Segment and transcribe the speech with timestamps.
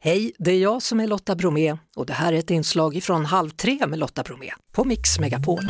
[0.00, 3.24] Hej, det är jag som är Lotta Bromé och det här är ett inslag ifrån
[3.24, 5.60] Halv tre med Lotta Bromé på Mix Megapol.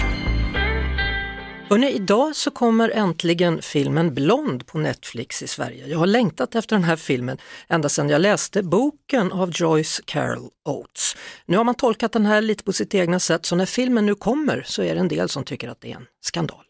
[1.71, 5.87] Hörrni, idag så kommer äntligen filmen Blond på Netflix i Sverige.
[5.87, 7.39] Jag har längtat efter den här filmen
[7.69, 11.17] ända sedan jag läste boken av Joyce Carol Oates.
[11.47, 14.15] Nu har man tolkat den här lite på sitt egna sätt så när filmen nu
[14.15, 16.65] kommer så är det en del som tycker att det är en skandal.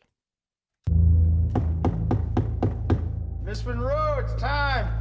[3.46, 4.97] Miss Monroe, it's time.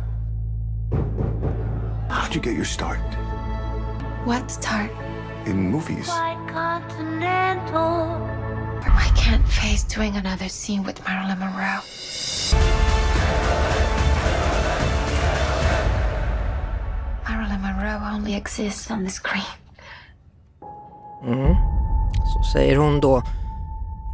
[2.37, 2.99] You get your start?
[4.25, 4.91] What start?
[5.45, 6.07] In movies.
[6.09, 6.37] I
[9.15, 11.81] can't face doing another scene with Marilyn Monroe.
[17.27, 19.43] Marilyn Monroe only exists on the screen.
[22.33, 23.23] Så säger hon då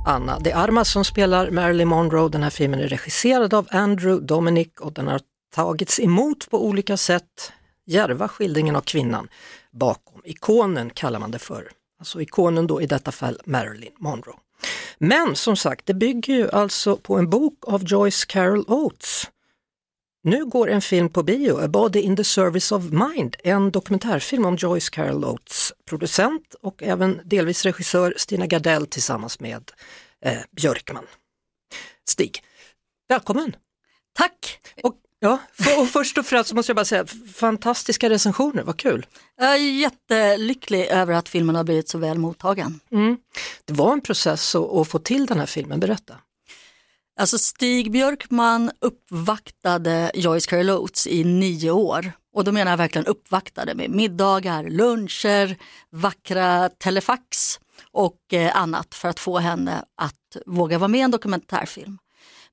[0.08, 2.30] Anna de Armas som spelar Marilyn Monroe.
[2.30, 5.22] Den här filmen är regisserad av Andrew Dominic och den har
[5.56, 7.54] tagits emot på olika sätt.
[7.86, 9.30] Järva skildringen av kvinnan
[9.72, 11.72] bakom ikonen kallar man det för.
[12.00, 14.36] Alltså ikonen då i detta fall Marilyn Monroe.
[14.98, 19.30] Men som sagt, det bygger ju alltså på en bok av Joyce Carol Oates.
[20.24, 24.46] Nu går en film på bio, A Body in the Service of Mind, en dokumentärfilm
[24.46, 29.72] om Joyce Carol Oates, producent och även delvis regissör Stina Gardell tillsammans med
[30.22, 31.06] eh, Björkman.
[32.08, 32.44] Stig,
[33.10, 33.56] välkommen!
[34.14, 34.60] Tack!
[34.84, 35.40] Och, ja,
[35.84, 39.06] och först och främst måste jag bara säga, fantastiska recensioner, vad kul!
[39.38, 42.80] Jag är jättelycklig över att filmen har blivit så väl mottagen.
[43.66, 46.14] Det var en process att, att få till den här filmen, berätta.
[47.20, 52.12] Alltså Stig Björkman uppvaktade Joyce Carol Oates i nio år.
[52.36, 55.58] Och då menar jag verkligen uppvaktade med middagar, luncher,
[55.92, 57.60] vackra telefax
[57.92, 61.98] och eh, annat för att få henne att våga vara med i en dokumentärfilm.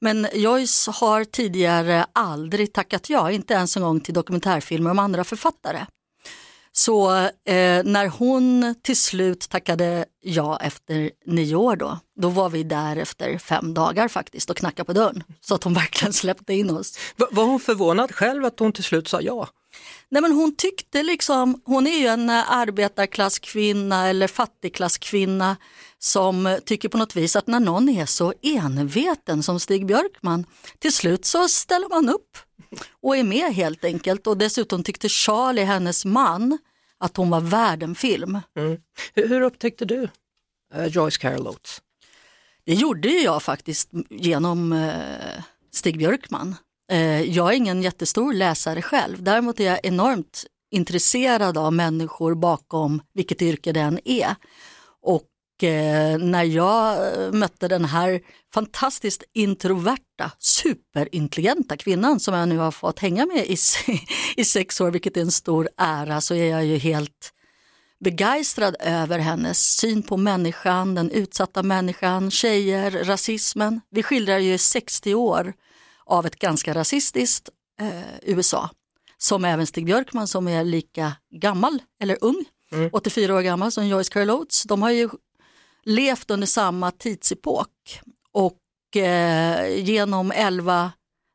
[0.00, 5.24] Men Joyce har tidigare aldrig tackat ja, inte ens en gång till dokumentärfilmer om andra
[5.24, 5.86] författare.
[6.72, 7.10] Så
[7.44, 12.96] eh, när hon till slut tackade ja efter nio år då, då var vi där
[12.96, 15.22] efter fem dagar faktiskt och knackade på dörren.
[15.40, 16.98] Så att hon verkligen släppte in oss.
[17.30, 19.48] Var hon förvånad själv att hon till slut sa ja?
[20.08, 25.56] Nej men hon tyckte liksom, hon är ju en eh, arbetarklasskvinna eller fattigklasskvinna
[25.98, 30.44] som tycker på något vis att när någon är så enveten som Stig Björkman,
[30.78, 32.38] till slut så ställer man upp
[33.02, 34.26] och är med helt enkelt.
[34.26, 36.58] Och dessutom tyckte Charlie, hennes man,
[36.98, 38.38] att hon var värd en film.
[38.54, 38.80] Hur,
[39.14, 40.08] hur upptäckte du
[40.74, 41.82] eh, Joyce Carol Oates?
[42.64, 45.42] Det gjorde jag faktiskt genom eh,
[45.72, 46.56] Stig Björkman.
[46.90, 53.02] Eh, jag är ingen jättestor läsare själv, däremot är jag enormt intresserad av människor bakom
[53.14, 54.34] vilket yrke den är.
[55.02, 58.20] Och eh, när jag eh, mötte den här
[58.54, 63.56] fantastiskt introverta, superintelligenta kvinnan som jag nu har fått hänga med i,
[64.36, 67.32] i sex år, vilket är en stor ära, så är jag ju helt
[68.04, 73.80] begeistrad över hennes syn på människan, den utsatta människan, tjejer, rasismen.
[73.90, 75.54] Vi skildrar ju 60 år
[76.10, 77.48] av ett ganska rasistiskt
[77.80, 78.70] eh, USA.
[79.18, 82.44] Som även Stig Björkman som är lika gammal, eller ung,
[82.92, 84.62] 84 år gammal som Joyce Carol Oates.
[84.62, 85.08] De har ju
[85.84, 88.00] levt under samma tidsepok
[88.32, 90.92] och eh, genom 11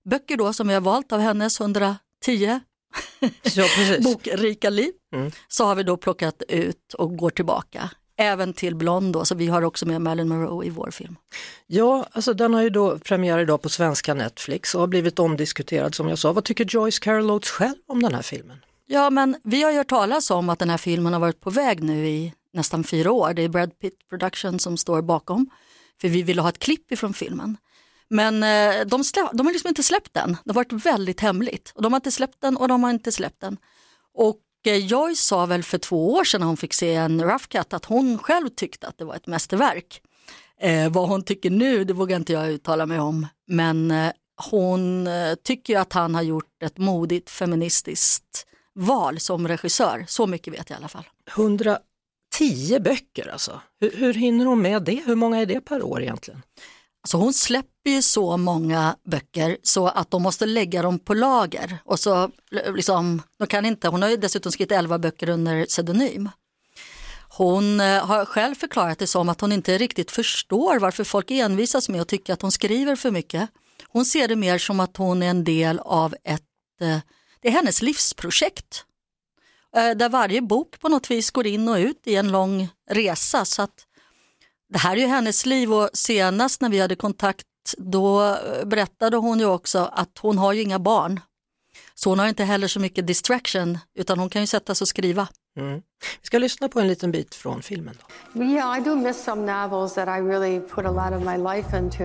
[0.10, 2.60] böcker då som vi har valt av hennes 110
[3.56, 3.66] Ja,
[4.04, 4.92] bokrika liv
[5.48, 7.90] så har vi då plockat ut och går tillbaka.
[8.18, 11.16] Även till Blond då, så vi har också med Marilyn Monroe i vår film.
[11.68, 15.96] Ja, alltså den har ju då premiär idag på svenska Netflix och har blivit omdiskuterad
[15.96, 16.34] som jag sa.
[16.34, 18.58] Vad tycker Joyce Carol Oates själv om den här filmen?
[18.88, 21.50] Ja men vi har ju hört talas om att den här filmen har varit på
[21.50, 23.34] väg nu i nästan fyra år.
[23.34, 25.50] Det är Brad Pitt Production som står bakom.
[26.02, 27.58] För vi ville ha ett klipp ifrån filmen.
[28.10, 30.38] Men eh, de, slä, de har liksom inte släppt den.
[30.44, 31.72] Det har varit väldigt hemligt.
[31.76, 33.58] Och de har inte släppt den och de har inte släppt den.
[34.14, 37.46] Och Eh, Joyce sa väl för två år sedan när hon fick se en rough
[37.48, 40.02] cut att hon själv tyckte att det var ett mästerverk.
[40.62, 43.28] Eh, vad hon tycker nu, det vågar inte jag uttala mig om.
[43.48, 44.12] Men eh,
[44.52, 50.06] hon eh, tycker ju att han har gjort ett modigt feministiskt val som regissör.
[50.08, 51.06] Så mycket vet jag i alla fall.
[51.36, 53.62] 110 böcker alltså.
[53.80, 55.04] Hur, hur hinner hon med det?
[55.06, 56.42] Hur många är det per år egentligen?
[57.06, 61.78] Alltså hon släpper ju så många böcker så att de måste lägga dem på lager.
[61.86, 62.32] Och så
[62.76, 66.30] liksom, de kan inte, hon har ju dessutom skrivit 11 böcker under pseudonym.
[67.30, 71.90] Hon eh, har själv förklarat det som att hon inte riktigt förstår varför folk envisas
[71.90, 73.50] med att tycka att hon skriver för mycket.
[73.88, 76.42] Hon ser det mer som att hon är en del av ett,
[76.82, 77.00] eh,
[77.42, 78.86] det är hennes livsprojekt.
[79.76, 83.46] Eh, där varje bok på något vis går in och ut i en lång resa.
[83.46, 83.86] Så att
[84.70, 87.46] det här är ju hennes liv och senast när vi hade kontakt
[87.78, 91.20] då eh, berättade hon ju också att hon har ju inga barn.
[91.96, 94.90] Så hon har inte heller så mycket distraction utan hon kan ju sätta sig och
[94.90, 95.28] skriva.
[95.58, 95.82] Mm.
[96.22, 97.98] Vi ska lyssna på en liten bit från filmen.
[98.34, 98.44] Då.
[98.44, 101.78] Yeah, I do miss some novels that I really put a lot of my life
[101.78, 102.04] into.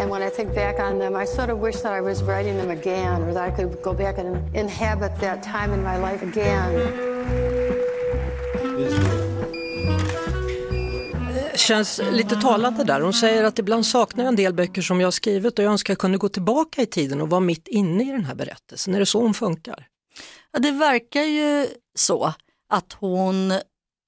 [0.00, 2.56] And when I think back on them, I sort of wish that I was writing
[2.56, 6.22] them again or that I could go back and inhabit that time in my life
[6.22, 7.11] again.
[11.62, 13.00] Känns lite talande där.
[13.00, 15.72] Hon säger att ibland saknar jag en del böcker som jag har skrivit och jag
[15.72, 18.94] önskar jag kunde gå tillbaka i tiden och vara mitt inne i den här berättelsen.
[18.94, 19.86] Är det så hon funkar?
[20.52, 22.32] Ja, det verkar ju så
[22.68, 23.52] att hon,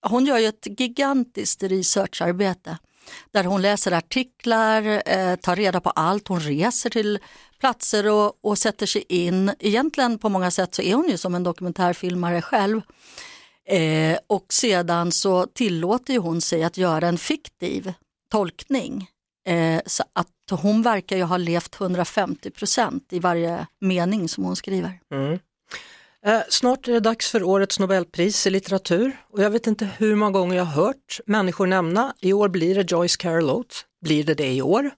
[0.07, 2.79] hon gör ju ett gigantiskt researcharbete
[3.31, 7.19] där hon läser artiklar, eh, tar reda på allt, hon reser till
[7.61, 9.53] platser och, och sätter sig in.
[9.59, 12.81] Egentligen på många sätt så är hon ju som en dokumentärfilmare själv.
[13.69, 17.93] Eh, och sedan så tillåter hon sig att göra en fiktiv
[18.31, 19.09] tolkning.
[19.47, 24.57] Eh, så att hon verkar ju ha levt 150 procent i varje mening som hon
[24.57, 25.01] skriver.
[25.13, 25.39] Mm.
[26.27, 30.15] Eh, snart är det dags för årets Nobelpris i litteratur och jag vet inte hur
[30.15, 33.85] många gånger jag har hört människor nämna, i år blir det Joyce Carol Oates.
[34.01, 34.91] Blir det det i år?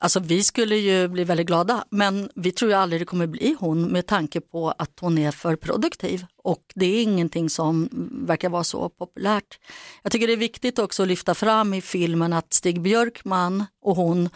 [0.00, 3.56] Alltså vi skulle ju bli väldigt glada men vi tror ju aldrig det kommer bli
[3.60, 7.88] hon med tanke på att hon är för produktiv och det är ingenting som
[8.26, 9.58] verkar vara så populärt.
[10.02, 13.96] Jag tycker det är viktigt också att lyfta fram i filmen att Stig Björkman och
[13.96, 14.28] hon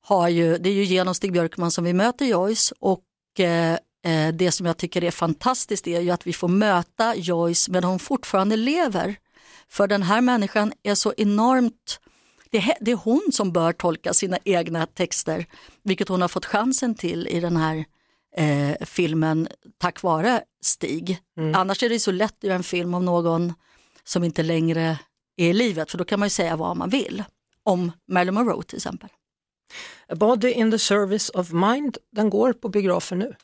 [0.00, 3.04] har ju, det är ju genom Stig Björkman som vi möter Joyce och
[3.38, 7.70] eh, eh det som jag tycker är fantastiskt är ju att vi får möta Joyce
[7.70, 9.16] medan hon fortfarande lever.
[9.68, 12.00] För den här människan är så enormt
[12.50, 15.46] det är, hon som bör tolka sina egna texter,
[15.82, 17.84] vilket hon har fått chansen till i den här
[18.36, 19.48] eh, filmen
[19.78, 21.18] tack vare Stig.
[21.38, 21.54] Mm.
[21.54, 23.54] Annars är det så lätt att göra en film om någon
[24.04, 24.98] som inte längre
[25.36, 27.24] är i livet, för då kan man ju säga vad man vill.
[27.62, 29.10] Om Marilyn Monroe till exempel.
[30.08, 33.34] A Body in the Service of Mind, den går på biografer nu,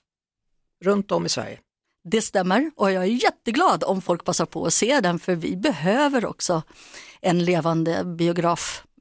[0.84, 1.58] runt om i Sverige.
[2.04, 5.56] Det stämmer och jag är jätteglad om folk passar på att se den för vi
[5.56, 6.62] behöver också
[7.20, 8.04] en levande